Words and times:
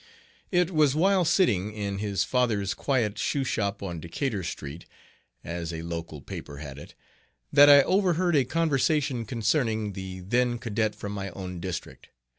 It 0.49 0.71
was 0.71 0.95
while 0.95 1.23
sitting 1.23 1.73
"in 1.75 1.99
his 1.99 2.23
father's 2.23 2.73
quiet 2.73 3.19
shoeshop 3.19 3.83
on 3.83 3.99
Decatur 3.99 4.43
Street" 4.43 4.87
as 5.43 5.71
a 5.71 5.83
local 5.83 6.21
paper 6.21 6.57
had 6.57 6.79
it 6.79 6.95
that 7.53 7.69
I 7.69 7.83
overheard 7.83 8.35
a 8.35 8.43
conversation 8.43 9.25
concerning 9.25 9.93
the 9.93 10.21
then 10.21 10.57
cadet 10.57 10.95
from 10.95 11.11
my 11.11 11.29
own 11.29 11.59
district. 11.59 12.09